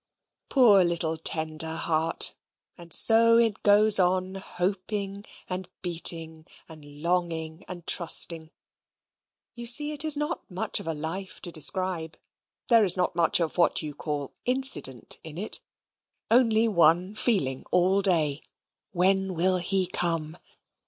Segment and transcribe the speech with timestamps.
[0.49, 2.33] Poor little tender heart!
[2.75, 8.49] and so it goes on hoping and beating, and longing and trusting.
[9.53, 12.17] You see it is not much of a life to describe.
[12.67, 15.61] There is not much of what you call incident in it.
[16.31, 18.41] Only one feeling all day
[18.93, 20.35] when will he come?